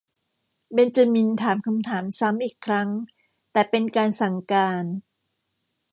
[0.73, 2.89] เบนจามินถามคำถามซ้ำอีกครั้ง
[3.51, 4.83] แต่เป็นการสั่งการ